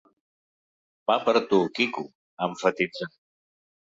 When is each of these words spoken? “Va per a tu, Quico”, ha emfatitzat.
“Va 1.11 1.17
per 1.27 1.35
a 1.39 1.41
tu, 1.51 1.59
Quico”, 1.79 2.05
ha 2.39 2.47
emfatitzat. 2.53 3.15